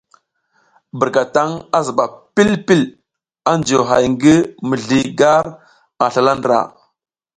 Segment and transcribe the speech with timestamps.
[0.99, 2.05] Birkataŋ a zuba
[2.35, 2.81] pil pil
[3.49, 4.35] a juyo hay ngi
[4.67, 5.45] mizli gar
[6.03, 6.59] ar slala ndra.